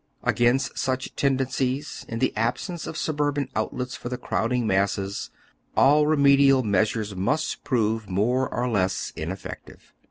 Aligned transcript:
Against 0.23 0.79
such 0.79 1.15
tenden 1.15 1.45
cies, 1.45 2.09
in 2.09 2.17
the 2.17 2.35
absence 2.35 2.87
of 2.87 2.97
suburban 2.97 3.49
outlets 3.55 3.95
for 3.95 4.09
the 4.09 4.17
crowding 4.17 4.65
masses, 4.65 5.29
all 5.77 6.07
remedial 6.07 6.63
measures 6.63 7.15
must 7.15 7.63
prove 7.63 8.09
more 8.09 8.51
or 8.51 8.67
less 8.67 9.13
ineffective. 9.15 9.93